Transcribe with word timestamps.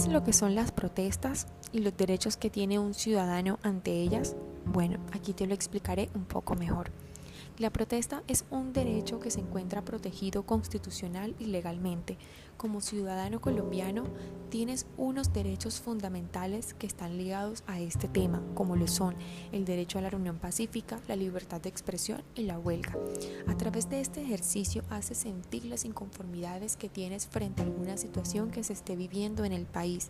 ¿Sabes 0.00 0.14
lo 0.14 0.24
que 0.24 0.32
son 0.32 0.54
las 0.54 0.72
protestas 0.72 1.46
y 1.72 1.80
los 1.80 1.94
derechos 1.94 2.38
que 2.38 2.48
tiene 2.48 2.78
un 2.78 2.94
ciudadano 2.94 3.58
ante 3.62 4.00
ellas? 4.00 4.34
Bueno, 4.64 4.98
aquí 5.12 5.34
te 5.34 5.46
lo 5.46 5.52
explicaré 5.52 6.08
un 6.14 6.24
poco 6.24 6.54
mejor. 6.54 6.90
La 7.60 7.68
protesta 7.68 8.22
es 8.26 8.46
un 8.50 8.72
derecho 8.72 9.20
que 9.20 9.30
se 9.30 9.40
encuentra 9.40 9.84
protegido 9.84 10.46
constitucional 10.46 11.36
y 11.38 11.44
legalmente. 11.44 12.16
Como 12.56 12.80
ciudadano 12.80 13.42
colombiano, 13.42 14.04
tienes 14.48 14.86
unos 14.96 15.34
derechos 15.34 15.78
fundamentales 15.78 16.72
que 16.72 16.86
están 16.86 17.18
ligados 17.18 17.62
a 17.66 17.78
este 17.78 18.08
tema, 18.08 18.42
como 18.54 18.76
lo 18.76 18.88
son 18.88 19.14
el 19.52 19.66
derecho 19.66 19.98
a 19.98 20.00
la 20.00 20.08
reunión 20.08 20.38
pacífica, 20.38 21.00
la 21.06 21.16
libertad 21.16 21.60
de 21.60 21.68
expresión 21.68 22.22
y 22.34 22.44
la 22.44 22.58
huelga. 22.58 22.96
A 23.46 23.54
través 23.58 23.90
de 23.90 24.00
este 24.00 24.22
ejercicio 24.22 24.82
haces 24.88 25.18
sentir 25.18 25.66
las 25.66 25.84
inconformidades 25.84 26.78
que 26.78 26.88
tienes 26.88 27.26
frente 27.26 27.60
a 27.60 27.66
alguna 27.66 27.98
situación 27.98 28.50
que 28.50 28.64
se 28.64 28.72
esté 28.72 28.96
viviendo 28.96 29.44
en 29.44 29.52
el 29.52 29.66
país. 29.66 30.08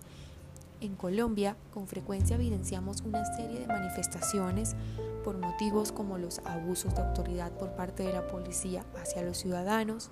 En 0.81 0.95
Colombia, 0.95 1.57
con 1.75 1.89
frecuencia 1.89 2.37
evidenciamos 2.37 3.01
una 3.01 3.25
serie 3.37 3.59
de 3.59 3.67
manifestaciones 3.67 4.77
por 5.23 5.39
motivos 5.39 5.93
como 5.93 6.19
los 6.19 6.41
abusos 6.41 6.95
de 6.95 7.03
autoridad 7.03 7.53
por 7.53 7.71
parte 7.73 8.03
de 8.03 8.13
la 8.13 8.27
policía 8.27 8.85
hacia 9.01 9.23
los 9.23 9.39
ciudadanos, 9.39 10.11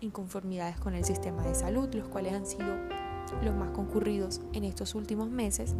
inconformidades 0.00 0.78
con 0.78 0.94
el 0.94 1.04
sistema 1.04 1.42
de 1.42 1.54
salud, 1.54 1.92
los 1.94 2.08
cuales 2.08 2.34
han 2.34 2.46
sido 2.46 2.74
los 3.42 3.54
más 3.54 3.70
concurridos 3.70 4.40
en 4.52 4.64
estos 4.64 4.94
últimos 4.94 5.28
meses, 5.28 5.74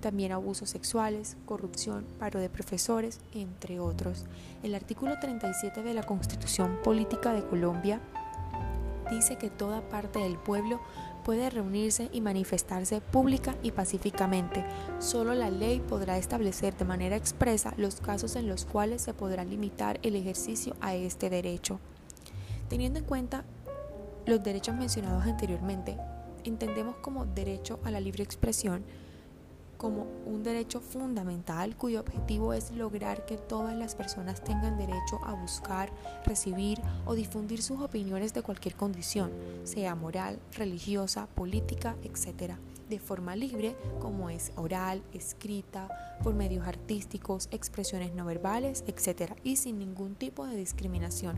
también 0.00 0.32
abusos 0.32 0.70
sexuales, 0.70 1.36
corrupción, 1.46 2.04
paro 2.18 2.38
de 2.38 2.50
profesores, 2.50 3.20
entre 3.34 3.80
otros. 3.80 4.24
El 4.62 4.74
artículo 4.74 5.18
37 5.20 5.82
de 5.82 5.94
la 5.94 6.02
Constitución 6.02 6.78
Política 6.84 7.32
de 7.32 7.44
Colombia 7.44 8.00
dice 9.10 9.36
que 9.36 9.50
toda 9.50 9.88
parte 9.88 10.18
del 10.18 10.36
pueblo 10.36 10.80
puede 11.26 11.50
reunirse 11.50 12.08
y 12.12 12.20
manifestarse 12.20 13.00
pública 13.00 13.56
y 13.60 13.72
pacíficamente. 13.72 14.64
Solo 15.00 15.34
la 15.34 15.50
ley 15.50 15.80
podrá 15.80 16.18
establecer 16.18 16.76
de 16.76 16.84
manera 16.84 17.16
expresa 17.16 17.74
los 17.76 17.96
casos 17.96 18.36
en 18.36 18.46
los 18.46 18.64
cuales 18.64 19.02
se 19.02 19.12
podrá 19.12 19.44
limitar 19.44 19.98
el 20.04 20.14
ejercicio 20.14 20.76
a 20.80 20.94
este 20.94 21.28
derecho. 21.28 21.80
Teniendo 22.68 23.00
en 23.00 23.06
cuenta 23.06 23.44
los 24.24 24.40
derechos 24.40 24.76
mencionados 24.76 25.24
anteriormente, 25.24 25.96
entendemos 26.44 26.94
como 26.98 27.26
derecho 27.26 27.80
a 27.82 27.90
la 27.90 27.98
libre 27.98 28.22
expresión 28.22 28.84
como 29.76 30.06
un 30.24 30.42
derecho 30.42 30.80
fundamental 30.80 31.76
cuyo 31.76 32.00
objetivo 32.00 32.52
es 32.52 32.70
lograr 32.70 33.26
que 33.26 33.36
todas 33.36 33.76
las 33.76 33.94
personas 33.94 34.42
tengan 34.42 34.78
derecho 34.78 35.20
a 35.24 35.34
buscar, 35.34 35.90
recibir 36.24 36.80
o 37.04 37.14
difundir 37.14 37.62
sus 37.62 37.80
opiniones 37.80 38.34
de 38.34 38.42
cualquier 38.42 38.74
condición, 38.74 39.30
sea 39.64 39.94
moral, 39.94 40.38
religiosa, 40.52 41.26
política, 41.26 41.96
etc., 42.02 42.54
de 42.88 42.98
forma 43.00 43.34
libre 43.34 43.76
como 44.00 44.30
es 44.30 44.52
oral, 44.56 45.02
escrita, 45.12 45.88
por 46.22 46.34
medios 46.34 46.66
artísticos, 46.66 47.48
expresiones 47.50 48.14
no 48.14 48.24
verbales, 48.24 48.84
etc., 48.86 49.32
y 49.42 49.56
sin 49.56 49.78
ningún 49.78 50.14
tipo 50.14 50.46
de 50.46 50.56
discriminación 50.56 51.36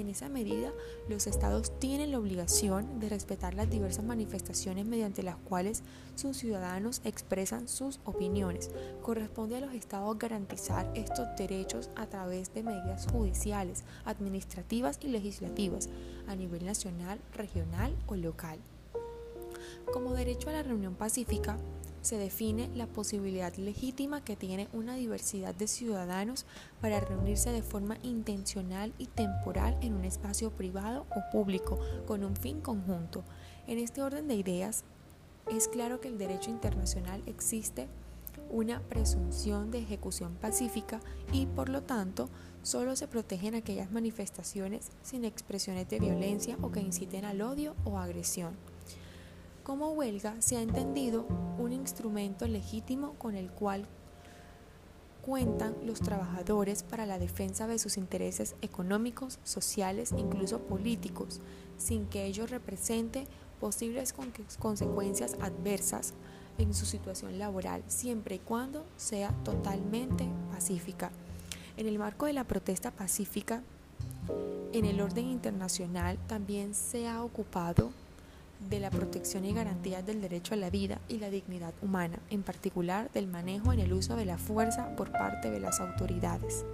en 0.00 0.08
esa 0.08 0.28
medida, 0.28 0.72
los 1.08 1.26
estados 1.26 1.78
tienen 1.78 2.12
la 2.12 2.18
obligación 2.18 3.00
de 3.00 3.08
respetar 3.08 3.54
las 3.54 3.70
diversas 3.70 4.04
manifestaciones 4.04 4.86
mediante 4.86 5.22
las 5.22 5.36
cuales 5.36 5.82
sus 6.14 6.36
ciudadanos 6.36 7.00
expresan 7.04 7.68
sus 7.68 8.00
opiniones. 8.04 8.70
Corresponde 9.02 9.56
a 9.56 9.60
los 9.60 9.74
estados 9.74 10.18
garantizar 10.18 10.90
estos 10.94 11.26
derechos 11.36 11.90
a 11.96 12.06
través 12.06 12.52
de 12.54 12.62
medidas 12.62 13.06
judiciales, 13.10 13.84
administrativas 14.04 14.98
y 15.02 15.08
legislativas 15.08 15.88
a 16.26 16.36
nivel 16.36 16.64
nacional, 16.64 17.18
regional 17.34 17.96
o 18.06 18.16
local. 18.16 18.58
Como 19.92 20.14
derecho 20.14 20.50
a 20.50 20.52
la 20.52 20.62
reunión 20.62 20.94
pacífica, 20.94 21.56
se 22.06 22.18
define 22.18 22.70
la 22.74 22.86
posibilidad 22.86 23.52
legítima 23.56 24.22
que 24.22 24.36
tiene 24.36 24.68
una 24.72 24.94
diversidad 24.94 25.54
de 25.54 25.66
ciudadanos 25.66 26.46
para 26.80 27.00
reunirse 27.00 27.50
de 27.50 27.62
forma 27.62 27.98
intencional 28.04 28.94
y 28.96 29.06
temporal 29.06 29.76
en 29.82 29.94
un 29.94 30.04
espacio 30.04 30.52
privado 30.52 31.04
o 31.10 31.30
público 31.32 31.80
con 32.06 32.22
un 32.22 32.36
fin 32.36 32.60
conjunto. 32.60 33.24
En 33.66 33.78
este 33.78 34.02
orden 34.02 34.28
de 34.28 34.36
ideas, 34.36 34.84
es 35.50 35.66
claro 35.66 36.00
que 36.00 36.06
el 36.06 36.16
derecho 36.16 36.50
internacional 36.50 37.22
existe 37.26 37.88
una 38.50 38.80
presunción 38.82 39.72
de 39.72 39.78
ejecución 39.80 40.36
pacífica 40.36 41.00
y 41.32 41.46
por 41.46 41.68
lo 41.68 41.82
tanto 41.82 42.28
solo 42.62 42.94
se 42.94 43.08
protegen 43.08 43.56
aquellas 43.56 43.90
manifestaciones 43.90 44.90
sin 45.02 45.24
expresiones 45.24 45.88
de 45.88 45.98
violencia 45.98 46.56
o 46.62 46.70
que 46.70 46.80
inciten 46.80 47.24
al 47.24 47.42
odio 47.42 47.74
o 47.84 47.98
agresión. 47.98 48.54
Como 49.66 49.90
huelga 49.90 50.40
se 50.40 50.56
ha 50.56 50.62
entendido 50.62 51.26
un 51.58 51.72
instrumento 51.72 52.46
legítimo 52.46 53.14
con 53.14 53.34
el 53.34 53.50
cual 53.50 53.84
cuentan 55.22 55.74
los 55.84 55.98
trabajadores 55.98 56.84
para 56.84 57.04
la 57.04 57.18
defensa 57.18 57.66
de 57.66 57.80
sus 57.80 57.96
intereses 57.96 58.54
económicos, 58.62 59.40
sociales 59.42 60.14
incluso 60.16 60.60
políticos, 60.60 61.40
sin 61.78 62.06
que 62.06 62.26
ello 62.26 62.46
represente 62.46 63.26
posibles 63.58 64.14
consecuencias 64.60 65.34
adversas 65.40 66.14
en 66.58 66.72
su 66.72 66.86
situación 66.86 67.40
laboral, 67.40 67.82
siempre 67.88 68.36
y 68.36 68.38
cuando 68.38 68.86
sea 68.96 69.32
totalmente 69.42 70.28
pacífica. 70.52 71.10
En 71.76 71.88
el 71.88 71.98
marco 71.98 72.26
de 72.26 72.34
la 72.34 72.44
protesta 72.44 72.92
pacífica, 72.92 73.64
en 74.72 74.84
el 74.84 75.00
orden 75.00 75.26
internacional 75.26 76.18
también 76.28 76.72
se 76.72 77.08
ha 77.08 77.24
ocupado 77.24 77.90
de 78.60 78.80
la 78.80 78.90
protección 78.90 79.44
y 79.44 79.52
garantía 79.52 80.02
del 80.02 80.20
derecho 80.20 80.54
a 80.54 80.56
la 80.56 80.70
vida 80.70 81.00
y 81.08 81.18
la 81.18 81.30
dignidad 81.30 81.74
humana, 81.82 82.18
en 82.30 82.42
particular 82.42 83.10
del 83.12 83.26
manejo 83.26 83.72
en 83.72 83.80
el 83.80 83.92
uso 83.92 84.16
de 84.16 84.24
la 84.24 84.38
fuerza 84.38 84.94
por 84.96 85.12
parte 85.12 85.50
de 85.50 85.60
las 85.60 85.80
autoridades. 85.80 86.64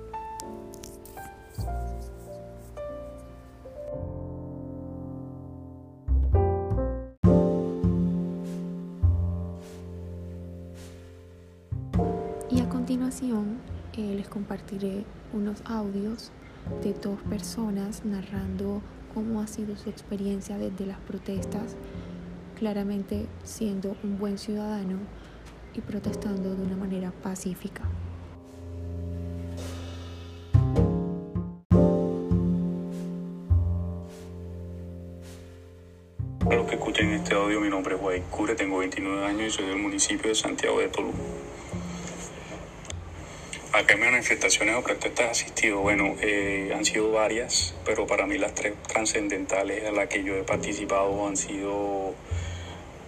Y 12.51 12.61
a 12.61 12.69
continuación 12.69 13.59
eh, 13.97 14.15
les 14.15 14.29
compartiré 14.29 15.05
unos 15.33 15.63
audios 15.65 16.31
de 16.83 16.95
dos 16.95 17.21
personas 17.23 18.05
narrando 18.05 18.83
cómo 19.15 19.41
ha 19.41 19.47
sido 19.47 19.77
su 19.77 19.89
experiencia 19.89 20.59
desde 20.59 20.87
las 20.87 20.99
protestas, 21.01 21.77
claramente 22.59 23.27
siendo 23.45 23.97
un 24.03 24.19
buen 24.19 24.39
ciudadano 24.39 24.99
y 25.75 25.81
protestando 25.81 26.55
de 26.55 26.63
una 26.63 26.77
manera 26.77 27.13
pacífica. 27.23 27.83
Para 36.45 36.57
los 36.57 36.67
que 36.67 36.75
escuchen 36.75 37.11
este 37.13 37.35
audio, 37.35 37.61
mi 37.61 37.69
nombre 37.69 37.95
es 37.95 38.01
Guay 38.01 38.23
Cure, 38.31 38.55
tengo 38.55 38.79
29 38.79 39.27
años 39.27 39.43
y 39.47 39.51
soy 39.51 39.67
del 39.67 39.79
municipio 39.79 40.29
de 40.29 40.35
Santiago 40.35 40.81
de 40.81 40.89
Tolú. 40.89 41.13
¿A 43.75 43.87
qué 43.87 43.97
manifestaciones 43.97 44.77
o 44.77 44.83
protestas 44.83 45.31
asistido? 45.31 45.81
Bueno, 45.81 46.15
eh, 46.21 46.73
han 46.77 46.85
sido 46.85 47.11
varias, 47.11 47.75
pero 47.87 48.07
para 48.07 48.27
mí 48.27 48.37
las 48.37 48.55
tres 48.55 48.75
trascendentales 48.87 49.87
a 49.87 49.93
las 49.93 50.09
que 50.09 50.23
yo 50.23 50.37
he 50.37 50.43
participado 50.43 51.27
han 51.27 51.39
sido 51.39 52.15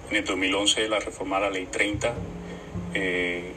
en 0.09 0.17
el 0.17 0.25
2011 0.25 0.89
la 0.89 1.01
reforma 1.01 1.37
a 1.37 1.41
la 1.41 1.51
ley 1.51 1.67
30, 1.67 2.15
eh, 2.95 3.53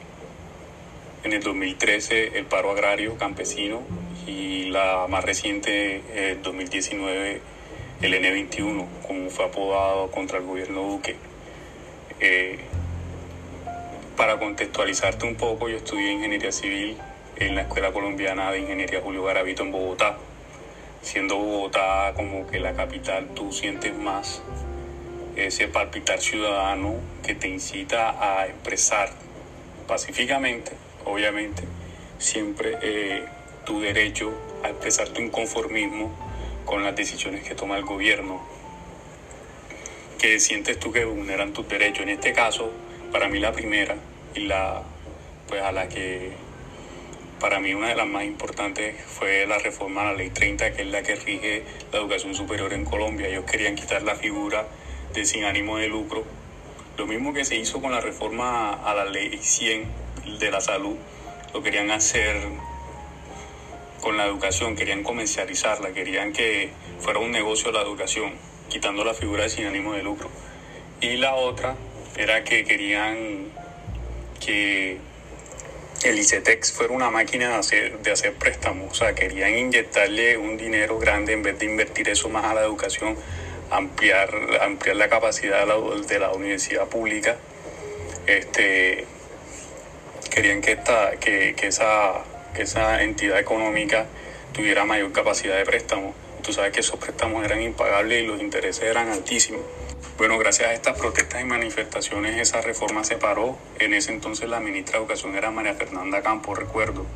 en 1.24 1.32
el 1.32 1.42
2013 1.42 2.38
el 2.38 2.44
paro 2.44 2.72
agrario 2.72 3.16
campesino 3.16 3.80
y 4.26 4.64
la 4.64 5.06
más 5.08 5.24
reciente, 5.24 6.02
el 6.14 6.42
2019, 6.42 7.40
el 8.02 8.14
N21, 8.14 8.86
como 9.06 9.30
fue 9.30 9.46
apodado 9.46 10.10
contra 10.10 10.36
el 10.36 10.44
gobierno 10.44 10.82
Duque. 10.82 11.16
Eh, 12.20 12.58
para 14.18 14.36
contextualizarte 14.36 15.26
un 15.26 15.36
poco, 15.36 15.68
yo 15.68 15.76
estudié 15.76 16.10
ingeniería 16.10 16.50
civil 16.50 16.96
en 17.36 17.54
la 17.54 17.62
Escuela 17.62 17.92
Colombiana 17.92 18.50
de 18.50 18.58
Ingeniería 18.58 19.00
Julio 19.00 19.22
Garavito 19.22 19.62
en 19.62 19.70
Bogotá. 19.70 20.18
Siendo 21.02 21.36
Bogotá 21.36 22.14
como 22.16 22.44
que 22.48 22.58
la 22.58 22.74
capital, 22.74 23.28
tú 23.36 23.52
sientes 23.52 23.94
más 23.94 24.42
ese 25.36 25.68
palpitar 25.68 26.18
ciudadano 26.18 26.96
que 27.24 27.36
te 27.36 27.46
incita 27.46 28.16
a 28.20 28.48
expresar 28.48 29.10
pacíficamente, 29.86 30.72
obviamente, 31.04 31.62
siempre 32.18 32.76
eh, 32.82 33.24
tu 33.64 33.80
derecho 33.80 34.32
a 34.64 34.70
expresar 34.70 35.10
tu 35.10 35.22
inconformismo 35.22 36.10
con 36.64 36.82
las 36.82 36.96
decisiones 36.96 37.44
que 37.44 37.54
toma 37.54 37.76
el 37.76 37.84
gobierno, 37.84 38.42
que 40.18 40.40
sientes 40.40 40.80
tú 40.80 40.90
que 40.90 41.04
vulneran 41.04 41.52
tus 41.52 41.68
derechos. 41.68 42.02
En 42.02 42.08
este 42.08 42.32
caso, 42.32 42.72
para 43.12 43.28
mí 43.28 43.38
la 43.38 43.52
primera 43.52 43.96
y 44.34 44.40
la 44.40 44.82
pues 45.48 45.62
a 45.62 45.72
la 45.72 45.88
que 45.88 46.32
para 47.40 47.60
mí 47.60 47.72
una 47.72 47.88
de 47.88 47.94
las 47.94 48.06
más 48.06 48.24
importantes 48.24 48.96
fue 49.06 49.46
la 49.46 49.58
reforma 49.58 50.02
a 50.02 50.04
la 50.06 50.14
ley 50.14 50.30
30 50.30 50.72
que 50.72 50.82
es 50.82 50.88
la 50.88 51.02
que 51.02 51.14
rige 51.14 51.62
la 51.92 51.98
educación 51.98 52.34
superior 52.34 52.72
en 52.72 52.84
Colombia 52.84 53.28
ellos 53.28 53.44
querían 53.44 53.74
quitar 53.74 54.02
la 54.02 54.16
figura 54.16 54.66
de 55.14 55.24
sin 55.24 55.44
ánimo 55.44 55.78
de 55.78 55.88
lucro 55.88 56.24
Lo 56.98 57.06
mismo 57.06 57.32
que 57.32 57.44
se 57.44 57.56
hizo 57.56 57.80
con 57.80 57.92
la 57.92 58.00
reforma 58.00 58.72
a 58.72 58.92
la 58.92 59.04
ley 59.04 59.38
100 59.40 60.08
de 60.38 60.50
la 60.50 60.60
salud, 60.60 60.96
lo 61.54 61.62
querían 61.62 61.90
hacer 61.90 62.36
con 64.00 64.16
la 64.16 64.26
educación, 64.26 64.76
querían 64.76 65.02
comercializarla, 65.02 65.92
querían 65.92 66.32
que 66.32 66.70
fuera 67.00 67.18
un 67.18 67.30
negocio 67.30 67.72
la 67.72 67.82
educación, 67.82 68.32
quitando 68.68 69.04
la 69.04 69.14
figura 69.14 69.44
de 69.44 69.48
sin 69.48 69.66
ánimo 69.66 69.92
de 69.92 70.02
lucro. 70.02 70.28
Y 71.00 71.16
la 71.16 71.34
otra 71.34 71.76
era 72.18 72.42
que 72.42 72.64
querían 72.64 73.52
que 74.44 74.98
el 76.04 76.18
ICETEX 76.18 76.72
fuera 76.72 76.92
una 76.92 77.10
máquina 77.10 77.48
de 77.48 77.54
hacer, 77.54 77.98
de 78.00 78.10
hacer 78.10 78.34
préstamos, 78.34 78.90
o 78.90 78.94
sea, 78.94 79.14
querían 79.14 79.56
inyectarle 79.56 80.36
un 80.36 80.56
dinero 80.56 80.98
grande 80.98 81.32
en 81.32 81.42
vez 81.42 81.58
de 81.58 81.66
invertir 81.66 82.08
eso 82.08 82.28
más 82.28 82.44
a 82.44 82.54
la 82.54 82.62
educación, 82.62 83.16
ampliar, 83.70 84.30
ampliar 84.60 84.96
la 84.96 85.08
capacidad 85.08 85.60
de 85.60 85.66
la, 85.66 86.06
de 86.06 86.18
la 86.18 86.32
universidad 86.32 86.88
pública. 86.88 87.36
Este, 88.26 89.06
querían 90.30 90.60
que, 90.60 90.72
esta, 90.72 91.12
que, 91.20 91.54
que, 91.54 91.68
esa, 91.68 92.24
que 92.54 92.62
esa 92.62 93.02
entidad 93.02 93.38
económica 93.38 94.06
tuviera 94.52 94.84
mayor 94.84 95.12
capacidad 95.12 95.56
de 95.56 95.64
préstamo. 95.64 96.14
Tú 96.42 96.52
sabes 96.52 96.72
que 96.72 96.80
esos 96.80 96.98
préstamos 96.98 97.44
eran 97.44 97.62
impagables 97.62 98.22
y 98.22 98.26
los 98.26 98.40
intereses 98.40 98.84
eran 98.84 99.08
altísimos. 99.08 99.62
Bueno, 100.16 100.38
gracias 100.38 100.68
a 100.68 100.72
estas 100.74 100.98
protestas 100.98 101.40
y 101.42 101.44
manifestaciones 101.44 102.40
esa 102.40 102.60
reforma 102.60 103.04
se 103.04 103.16
paró. 103.16 103.56
En 103.78 103.94
ese 103.94 104.12
entonces 104.12 104.48
la 104.48 104.60
ministra 104.60 104.98
de 104.98 105.04
Educación 105.04 105.36
era 105.36 105.50
María 105.50 105.74
Fernanda 105.74 106.22
Campos, 106.22 106.58
recuerdo. 106.58 107.06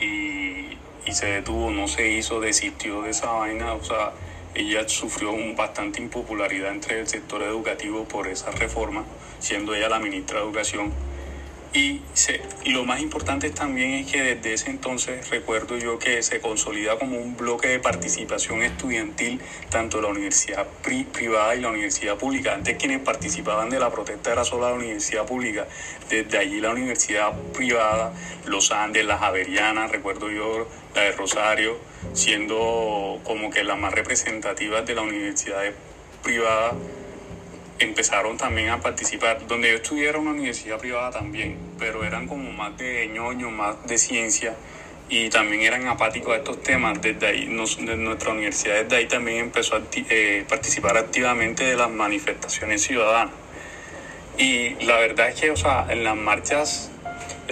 Y, 0.00 0.76
y 1.06 1.12
se 1.12 1.26
detuvo, 1.26 1.70
no 1.70 1.86
se 1.88 2.08
hizo, 2.10 2.40
desistió 2.40 3.02
de 3.02 3.10
esa 3.10 3.30
vaina. 3.30 3.74
O 3.74 3.84
sea, 3.84 4.12
ella 4.54 4.88
sufrió 4.88 5.32
un, 5.32 5.56
bastante 5.56 6.00
impopularidad 6.00 6.72
entre 6.72 7.00
el 7.00 7.08
sector 7.08 7.42
educativo 7.42 8.04
por 8.04 8.26
esa 8.26 8.50
reforma, 8.50 9.04
siendo 9.38 9.74
ella 9.74 9.88
la 9.88 9.98
ministra 9.98 10.38
de 10.38 10.44
Educación 10.44 10.92
y, 11.74 12.02
se, 12.12 12.42
lo 12.66 12.84
más 12.84 13.00
importante 13.00 13.48
también 13.50 13.92
es 13.92 14.12
que 14.12 14.22
desde 14.22 14.52
ese 14.52 14.70
entonces 14.70 15.30
recuerdo 15.30 15.78
yo 15.78 15.98
que 15.98 16.22
se 16.22 16.40
consolida 16.40 16.98
como 16.98 17.18
un 17.18 17.36
bloque 17.36 17.68
de 17.68 17.78
participación 17.78 18.62
estudiantil 18.62 19.40
tanto 19.70 20.02
la 20.02 20.08
universidad 20.08 20.66
privada 20.82 21.54
y 21.54 21.60
la 21.60 21.70
universidad 21.70 22.18
pública. 22.18 22.52
Antes 22.54 22.76
quienes 22.76 23.00
participaban 23.00 23.70
de 23.70 23.80
la 23.80 23.90
protesta 23.90 24.32
era 24.32 24.44
solo 24.44 24.68
la 24.68 24.74
universidad 24.74 25.24
pública. 25.24 25.66
Desde 26.10 26.36
allí 26.36 26.60
la 26.60 26.70
universidad 26.70 27.32
privada, 27.54 28.12
los 28.44 28.70
Andes, 28.70 29.06
las 29.06 29.22
Averianas, 29.22 29.90
recuerdo 29.90 30.30
yo 30.30 30.68
la 30.94 31.02
de 31.02 31.12
Rosario, 31.12 31.78
siendo 32.12 33.18
como 33.24 33.50
que 33.50 33.64
las 33.64 33.78
más 33.78 33.94
representativas 33.94 34.84
de 34.84 34.94
la 34.94 35.02
universidad 35.02 35.62
privada 36.22 36.74
empezaron 37.82 38.36
también 38.36 38.70
a 38.70 38.80
participar. 38.80 39.46
Donde 39.46 39.70
yo 39.70 39.76
estudié 39.76 40.08
era 40.08 40.18
una 40.18 40.30
universidad 40.30 40.78
privada 40.78 41.10
también, 41.10 41.58
pero 41.78 42.04
eran 42.04 42.26
como 42.26 42.50
más 42.52 42.76
de 42.78 43.08
ñoño, 43.08 43.50
más 43.50 43.86
de 43.86 43.98
ciencia 43.98 44.56
y 45.12 45.28
también 45.28 45.60
eran 45.60 45.86
apáticos 45.88 46.32
a 46.32 46.36
estos 46.38 46.62
temas. 46.62 47.00
Desde 47.02 47.26
ahí, 47.26 47.46
nuestra 47.46 48.32
universidad 48.32 48.82
desde 48.82 48.96
ahí 48.96 49.06
también 49.06 49.38
empezó 49.38 49.76
a 49.76 49.82
eh, 49.92 50.44
participar 50.48 50.96
activamente 50.96 51.64
de 51.64 51.76
las 51.76 51.90
manifestaciones 51.90 52.82
ciudadanas. 52.82 53.34
Y 54.38 54.70
la 54.86 54.96
verdad 54.96 55.28
es 55.28 55.38
que, 55.38 55.50
o 55.50 55.56
sea, 55.56 55.86
en 55.90 56.02
las 56.02 56.16
marchas, 56.16 56.91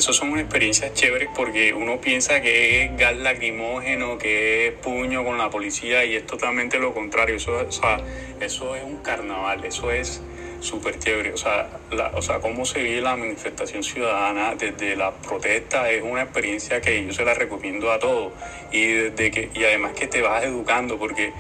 eso 0.00 0.14
son 0.14 0.31
unas 0.31 0.44
experiencias 0.44 0.94
chéveres 0.94 1.29
porque 1.37 1.75
uno 1.75 2.00
piensa 2.00 2.41
que 2.41 2.85
es 2.85 2.97
gas 2.97 3.14
lacrimógeno, 3.19 4.17
que 4.17 4.69
es 4.69 4.73
puño 4.73 5.23
con 5.25 5.37
la 5.37 5.50
policía 5.50 6.06
y 6.06 6.17
es 6.17 6.26
totalmente 6.26 6.79
lo 6.79 6.94
contrario. 6.94 7.37
Eso, 7.37 7.52
o 7.52 7.70
sea, 7.70 7.99
eso 8.41 8.75
es 8.75 8.82
un 8.82 8.97
carnaval, 9.02 9.62
eso 9.62 9.91
es 9.91 10.23
súper 10.61 10.99
chévere. 10.99 11.35
O 11.35 11.37
sea, 11.37 11.69
o 12.14 12.23
sea, 12.23 12.41
cómo 12.41 12.64
se 12.64 12.82
vive 12.82 13.02
la 13.02 13.14
manifestación 13.14 13.85
ciudadana 13.85 14.55
desde 14.55 14.97
la 14.97 15.11
protesta 15.11 15.91
es 15.91 16.03
una 16.03 16.23
experiencia 16.23 16.81
que 16.81 17.05
yo 17.05 17.12
se 17.12 17.23
la 17.23 17.35
recomiendo 17.35 17.93
a 17.93 17.99
todos. 17.99 18.32
Y, 18.73 18.87
desde 18.87 19.31
que, 19.31 19.50
y 19.53 19.64
además 19.64 19.93
que 19.93 20.06
te 20.06 20.23
vas 20.23 20.43
educando, 20.44 20.99
porque 20.99 21.35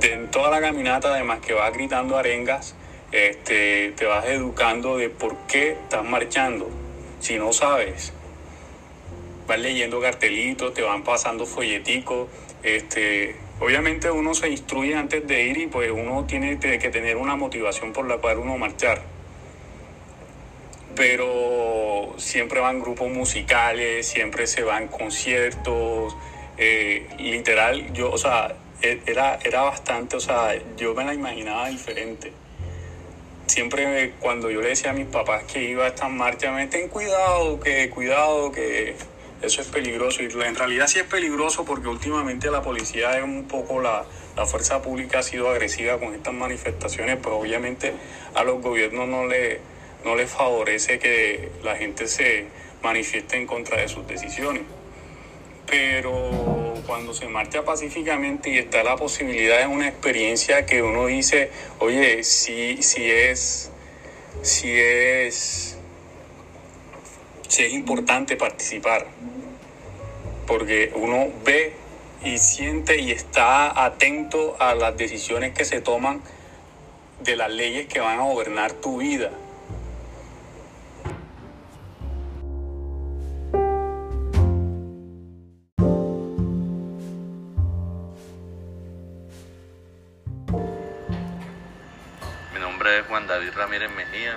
en 0.00 0.30
toda 0.30 0.48
la 0.48 0.62
caminata, 0.62 1.12
además 1.12 1.40
que 1.40 1.52
vas 1.52 1.74
gritando 1.74 2.16
arengas, 2.16 2.74
este, 3.12 3.92
te 3.92 4.06
vas 4.06 4.24
educando 4.28 4.96
de 4.96 5.10
por 5.10 5.36
qué 5.46 5.72
estás 5.72 6.04
marchando. 6.04 6.87
Si 7.20 7.36
no 7.36 7.52
sabes, 7.52 8.12
vas 9.46 9.58
leyendo 9.58 10.00
cartelitos, 10.00 10.74
te 10.74 10.82
van 10.82 11.02
pasando 11.02 11.46
folleticos, 11.46 12.28
este, 12.62 13.36
Obviamente 13.60 14.08
uno 14.10 14.34
se 14.34 14.48
instruye 14.48 14.94
antes 14.94 15.26
de 15.26 15.42
ir 15.42 15.58
y 15.58 15.66
pues 15.66 15.90
uno 15.90 16.24
tiene 16.26 16.58
que 16.60 16.90
tener 16.90 17.16
una 17.16 17.34
motivación 17.34 17.92
por 17.92 18.06
la 18.06 18.18
cual 18.18 18.38
uno 18.38 18.56
marchar. 18.56 19.02
Pero 20.94 22.14
siempre 22.18 22.60
van 22.60 22.80
grupos 22.80 23.10
musicales, 23.10 24.06
siempre 24.06 24.46
se 24.46 24.62
van 24.62 24.86
conciertos. 24.86 26.16
Eh, 26.56 27.08
literal, 27.18 27.92
yo, 27.92 28.12
o 28.12 28.18
sea, 28.18 28.54
e, 28.80 29.00
era, 29.06 29.38
era 29.44 29.62
bastante, 29.62 30.16
o 30.16 30.20
sea, 30.20 30.54
yo 30.76 30.94
me 30.94 31.04
la 31.04 31.14
imaginaba 31.14 31.68
diferente. 31.68 32.32
Siempre 33.58 34.12
cuando 34.20 34.52
yo 34.52 34.60
le 34.60 34.68
decía 34.68 34.90
a 34.90 34.92
mis 34.92 35.08
papás 35.08 35.42
que 35.52 35.64
iba 35.64 35.84
a 35.84 35.88
estas 35.88 36.08
marchas, 36.12 36.54
me 36.54 36.68
ten 36.68 36.86
cuidado, 36.86 37.58
que 37.58 37.90
cuidado, 37.90 38.52
que 38.52 38.94
eso 39.42 39.60
es 39.60 39.66
peligroso 39.66 40.22
y 40.22 40.26
en 40.26 40.54
realidad 40.54 40.86
sí 40.86 41.00
es 41.00 41.06
peligroso 41.06 41.64
porque 41.64 41.88
últimamente 41.88 42.52
la 42.52 42.62
policía 42.62 43.18
es 43.18 43.24
un 43.24 43.48
poco 43.48 43.82
la, 43.82 44.04
la 44.36 44.46
fuerza 44.46 44.80
pública 44.80 45.18
ha 45.18 45.22
sido 45.24 45.50
agresiva 45.50 45.98
con 45.98 46.14
estas 46.14 46.34
manifestaciones, 46.34 47.18
pues 47.20 47.34
obviamente 47.34 47.94
a 48.32 48.44
los 48.44 48.62
gobiernos 48.62 49.08
no 49.08 49.26
le, 49.26 49.58
no 50.04 50.14
les 50.14 50.30
favorece 50.30 51.00
que 51.00 51.50
la 51.64 51.74
gente 51.74 52.06
se 52.06 52.46
manifieste 52.84 53.38
en 53.38 53.48
contra 53.48 53.80
de 53.80 53.88
sus 53.88 54.06
decisiones. 54.06 54.62
Pero 55.66 56.57
cuando 56.86 57.14
se 57.14 57.28
marcha 57.28 57.64
pacíficamente 57.64 58.50
y 58.50 58.58
está 58.58 58.82
la 58.82 58.96
posibilidad 58.96 59.60
de 59.60 59.66
una 59.66 59.88
experiencia 59.88 60.66
que 60.66 60.82
uno 60.82 61.06
dice, 61.06 61.50
oye, 61.78 62.24
si, 62.24 62.82
si 62.82 63.10
es, 63.10 63.70
si 64.42 64.72
es 64.72 65.78
sí 67.48 67.64
es 67.64 67.72
importante 67.72 68.36
participar, 68.36 69.06
porque 70.46 70.92
uno 70.94 71.28
ve 71.44 71.74
y 72.22 72.38
siente 72.38 73.00
y 73.00 73.10
está 73.10 73.84
atento 73.84 74.56
a 74.60 74.74
las 74.74 74.96
decisiones 74.96 75.54
que 75.54 75.64
se 75.64 75.80
toman 75.80 76.22
de 77.22 77.36
las 77.36 77.50
leyes 77.50 77.86
que 77.86 78.00
van 78.00 78.20
a 78.20 78.22
gobernar 78.22 78.72
tu 78.72 78.98
vida. 78.98 79.30
Ramírez 93.78 93.96
Mejía, 93.96 94.36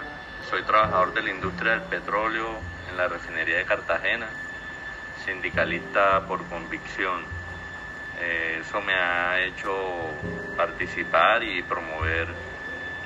soy 0.52 0.62
trabajador 0.64 1.14
de 1.14 1.24
la 1.24 1.32
industria 1.32 1.72
del 1.72 1.82
petróleo 1.82 2.48
en 2.90 2.98
la 2.98 3.08
refinería 3.08 3.58
de 3.58 3.66
Cartagena, 3.66 4.28
sindicalista 5.26 6.28
por 6.28 6.46
convicción. 6.46 7.24
Eh, 8.20 8.60
eso 8.62 8.82
me 8.82 8.94
ha 8.94 9.42
hecho 9.42 9.74
participar 10.56 11.42
y 11.44 11.64
promover 11.64 12.28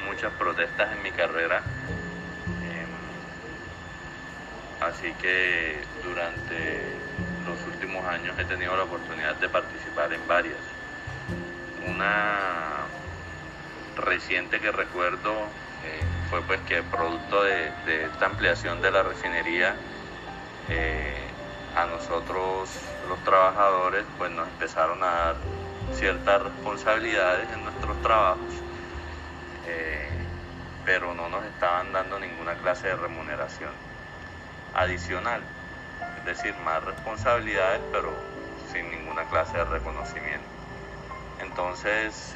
muchas 0.06 0.34
protestas 0.34 0.92
en 0.92 1.04
mi 1.04 1.12
carrera. 1.12 1.60
Eh, 2.64 2.86
así 4.82 5.14
que 5.22 5.80
durante 6.04 6.82
los 7.46 7.62
últimos 7.74 8.06
años 8.06 8.38
he 8.38 8.44
tenido 8.44 8.76
la 8.76 8.84
oportunidad 8.84 9.36
de 9.36 9.48
participar 9.48 10.12
en 10.12 10.28
varias. 10.28 10.60
Una 11.88 12.88
reciente 13.96 14.60
que 14.60 14.72
recuerdo 14.72 15.32
eh, 15.86 16.15
fue 16.30 16.42
pues 16.44 16.60
que 16.62 16.82
producto 16.84 17.44
de, 17.44 17.72
esta 18.06 18.26
ampliación 18.26 18.82
de 18.82 18.92
la 18.92 19.04
refinería 19.04 19.76
eh, 20.70 21.28
a 21.76 21.86
nosotros 21.86 22.70
los 23.10 23.24
trabajadores 23.24 24.06
pues 24.18 24.32
nos 24.32 24.48
empezaron 24.48 25.04
a 25.04 25.08
dar 25.08 25.36
ciertas 25.94 26.42
responsabilidades 26.42 27.52
en 27.54 27.64
nuestros 27.64 28.02
trabajos 28.02 28.54
eh, 29.68 30.10
pero 30.86 31.14
no 31.14 31.30
nos 31.30 31.46
estaban 31.46 31.92
dando 31.94 32.20
ninguna 32.20 32.54
clase 32.56 32.88
de 32.88 32.96
remuneración 32.96 33.72
adicional 34.76 35.42
es 36.18 36.26
decir 36.26 36.56
más 36.64 36.84
responsabilidades 36.84 37.82
pero 37.92 38.12
sin 38.72 38.90
ninguna 38.92 39.24
clase 39.26 39.58
de 39.58 39.66
reconocimiento. 39.66 40.46
Entonces 41.40 42.36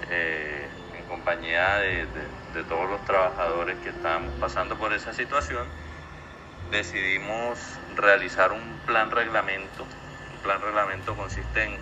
compañía 1.09 1.77
de, 1.79 2.63
todos 2.69 2.89
los 2.89 3.03
trabajadores 3.03 3.77
que 3.79 3.89
estábamos 3.89 4.31
pasando 4.39 4.77
por 4.77 4.93
esa 4.93 5.11
situación, 5.11 5.67
decidimos 6.71 7.59
realizar 7.95 8.51
un 8.51 8.79
plan 8.85 9.09
reglamento. 9.09 9.83
Un 9.83 10.41
plan 10.43 10.61
reglamento 10.61 11.15
consiste 11.15 11.63
en 11.63 11.77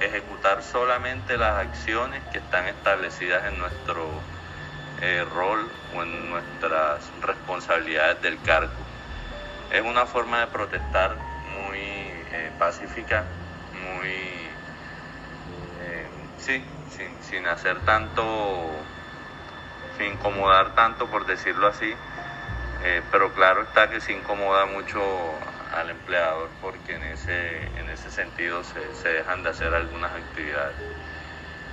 ejecutar 0.00 0.62
solamente 0.62 1.36
las 1.36 1.66
acciones 1.66 2.22
que 2.32 2.38
están 2.38 2.68
establecidas 2.68 3.44
en 3.52 3.58
nuestro 3.58 4.08
eh, 5.02 5.26
rol 5.34 5.68
o 5.96 6.02
en 6.02 6.30
nuestras 6.30 7.10
responsabilidades 7.20 8.22
del 8.22 8.40
cargo. 8.42 8.72
Es 9.72 9.82
una 9.82 10.06
forma 10.06 10.40
de 10.40 10.46
protestar 10.46 11.16
muy 11.66 11.80
eh, 11.80 12.50
pacífica, 12.58 13.24
muy, 13.74 14.10
eh, 15.82 16.08
sí, 16.38 16.64
sin, 16.90 17.46
hacer 17.46 17.78
tanto, 17.80 18.70
sin 19.96 20.12
incomodar 20.14 20.74
tanto, 20.74 21.06
por 21.06 21.26
decirlo 21.26 21.68
así, 21.68 21.92
pero 23.10 23.32
claro 23.32 23.62
está 23.62 23.90
que 23.90 24.00
se 24.00 24.12
incomoda 24.12 24.66
mucho 24.66 25.00
al 25.74 25.90
empleador 25.90 26.48
porque 26.62 26.94
en 26.94 27.02
ese, 27.04 27.64
en 27.78 27.90
ese 27.90 28.10
sentido 28.10 28.62
se, 28.64 28.94
se 28.94 29.08
dejan 29.08 29.42
de 29.42 29.50
hacer 29.50 29.74
algunas 29.74 30.12
actividades. 30.12 30.76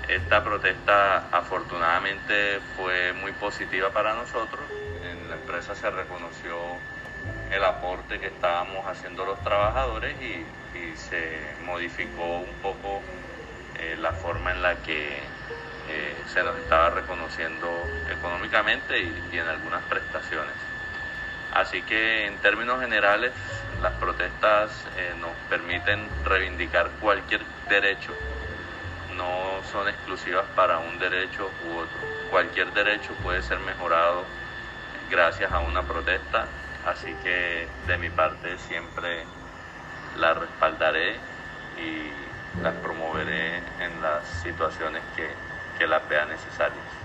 Esta 0.08 0.44
protesta 0.44 1.30
afortunadamente 1.32 2.60
fue 2.76 3.14
muy 3.14 3.32
positiva 3.34 3.90
para 3.90 4.14
nosotros. 4.14 4.62
En 5.04 5.30
la 5.30 5.36
empresa 5.36 5.74
se 5.74 5.90
reconoció 5.90 6.56
el 7.52 7.64
aporte 7.64 8.20
que 8.20 8.28
estábamos 8.28 8.86
haciendo 8.86 9.26
los 9.26 9.42
trabajadores 9.44 10.16
y, 10.22 10.46
se 10.96 11.40
modificó 11.66 12.40
un 12.40 12.54
poco 12.62 13.02
eh, 13.86 13.98
la 13.98 14.12
forma 14.14 14.52
en 14.52 14.62
la 14.62 14.76
que 14.76 15.18
eh, 15.90 16.16
se 16.34 16.44
nos 16.44 16.58
estaba 16.58 16.90
reconociendo 16.90 17.70
económicamente 18.10 19.00
y, 19.00 19.38
en 19.38 19.48
algunas 19.48 19.84
prestaciones. 19.84 20.56
Así 21.54 21.82
que 21.84 22.26
en 22.26 22.38
términos 22.38 22.82
generales 22.82 23.32
las 23.82 23.94
protestas 23.94 24.72
eh, 24.98 25.14
nos 25.20 25.32
permiten 25.50 26.08
reivindicar 26.26 26.90
cualquier 27.00 27.42
derecho 27.70 28.14
no 29.16 29.62
son 29.72 29.88
exclusivas 29.88 30.46
para 30.56 30.80
un 30.80 31.00
derecho 31.00 31.50
u 31.68 31.78
otro. 31.78 31.98
Cualquier 32.30 32.72
derecho 32.74 33.14
puede 33.24 33.42
ser 33.42 33.60
mejorado 33.60 34.26
gracias 35.10 35.52
a 35.52 35.60
una 35.60 35.84
protesta, 35.84 36.46
así 36.86 37.14
que 37.24 37.68
de 37.88 37.98
mi 37.98 38.10
parte 38.10 38.58
siempre 38.58 39.24
la 40.20 40.34
respaldaré 40.34 41.16
y 41.78 42.25
las 42.62 42.74
promoveré 42.76 43.58
en 43.58 44.02
las 44.02 44.26
situaciones 44.44 45.02
que, 45.16 45.28
que 45.78 45.88
las 45.88 46.08
vea 46.10 46.26
necesarias. 46.26 47.05